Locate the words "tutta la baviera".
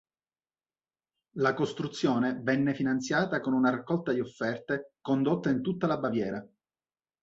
5.61-6.43